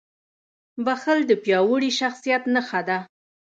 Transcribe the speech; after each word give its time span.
•بښل 0.85 1.19
د 1.27 1.31
پیاوړي 1.43 1.91
شخصیت 1.99 2.43
نښه 2.53 2.81
ده. 2.87 2.97